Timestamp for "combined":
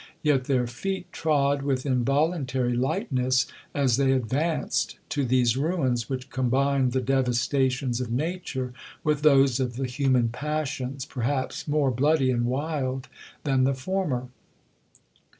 6.31-6.91